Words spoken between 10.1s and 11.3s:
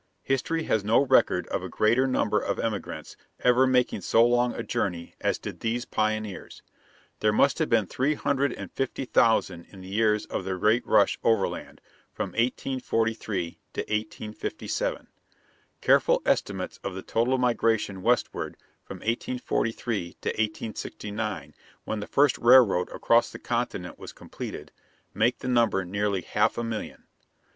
of the great rush